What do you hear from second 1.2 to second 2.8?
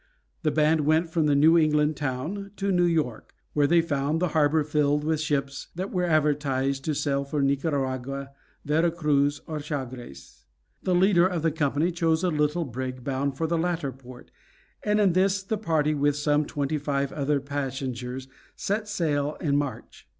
the New England town to